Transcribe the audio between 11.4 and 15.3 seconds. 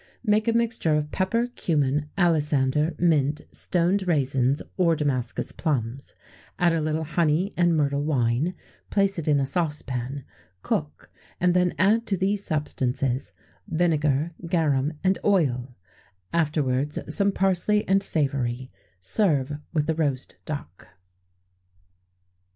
then add to these substances vinegar, garum, and